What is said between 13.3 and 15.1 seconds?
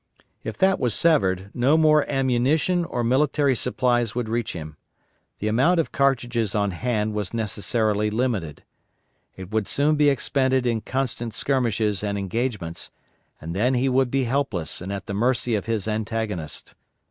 and then he would be helpless and at